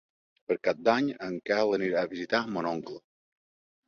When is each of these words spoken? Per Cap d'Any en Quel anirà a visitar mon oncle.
Per 0.51 0.55
Cap 0.67 0.77
d'Any 0.87 1.11
en 1.27 1.35
Quel 1.49 1.73
anirà 1.77 2.01
a 2.05 2.09
visitar 2.13 2.39
mon 2.57 2.71
oncle. 2.71 2.99